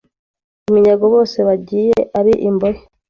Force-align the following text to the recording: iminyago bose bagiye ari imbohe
iminyago 0.69 1.05
bose 1.13 1.37
bagiye 1.47 1.95
ari 2.19 2.33
imbohe 2.49 2.81